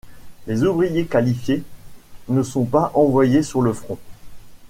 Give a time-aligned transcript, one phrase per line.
[0.47, 1.61] Les ouvriers qualifiés
[2.27, 3.99] ne sont pas envoyés sur le front.